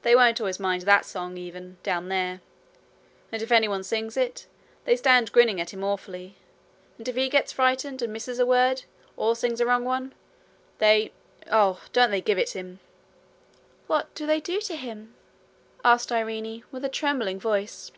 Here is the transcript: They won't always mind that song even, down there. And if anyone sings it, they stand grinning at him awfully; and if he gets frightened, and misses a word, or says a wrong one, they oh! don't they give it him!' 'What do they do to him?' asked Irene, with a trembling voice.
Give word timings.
They 0.00 0.16
won't 0.16 0.40
always 0.40 0.58
mind 0.58 0.84
that 0.84 1.04
song 1.04 1.36
even, 1.36 1.76
down 1.82 2.08
there. 2.08 2.40
And 3.30 3.42
if 3.42 3.52
anyone 3.52 3.82
sings 3.84 4.16
it, 4.16 4.46
they 4.86 4.96
stand 4.96 5.32
grinning 5.32 5.60
at 5.60 5.74
him 5.74 5.84
awfully; 5.84 6.36
and 6.96 7.06
if 7.06 7.14
he 7.14 7.28
gets 7.28 7.52
frightened, 7.52 8.00
and 8.00 8.10
misses 8.10 8.38
a 8.38 8.46
word, 8.46 8.84
or 9.18 9.36
says 9.36 9.60
a 9.60 9.66
wrong 9.66 9.84
one, 9.84 10.14
they 10.78 11.12
oh! 11.52 11.82
don't 11.92 12.10
they 12.10 12.22
give 12.22 12.38
it 12.38 12.52
him!' 12.56 12.80
'What 13.86 14.14
do 14.14 14.26
they 14.26 14.40
do 14.40 14.62
to 14.62 14.76
him?' 14.76 15.14
asked 15.84 16.10
Irene, 16.10 16.64
with 16.72 16.82
a 16.82 16.88
trembling 16.88 17.38
voice. 17.38 17.92